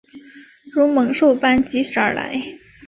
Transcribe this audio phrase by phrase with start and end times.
[0.73, 2.41] 如猛兽般疾驶而来